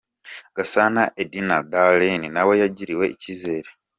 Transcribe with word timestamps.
Gasana 0.55 1.01
Edna 1.21 1.57
Darlene 1.71 2.27
nawe 2.35 2.53
yagiriwe 2.61 3.05
icyizere. 3.15 3.69